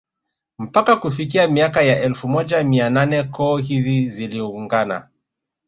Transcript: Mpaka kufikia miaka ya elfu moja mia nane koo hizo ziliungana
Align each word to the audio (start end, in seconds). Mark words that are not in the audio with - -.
Mpaka 0.59 0.95
kufikia 0.95 1.47
miaka 1.47 1.81
ya 1.81 2.01
elfu 2.01 2.27
moja 2.27 2.63
mia 2.63 2.89
nane 2.89 3.23
koo 3.23 3.57
hizo 3.57 4.09
ziliungana 4.15 5.07